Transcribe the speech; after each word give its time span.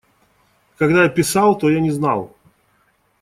Когда 0.77 1.03
я 1.03 1.09
писал, 1.09 1.55
то 1.59 1.69
я 1.69 1.79
не 1.79 1.91
знал. 1.91 2.35